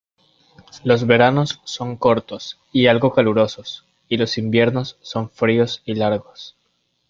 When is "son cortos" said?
1.63-2.59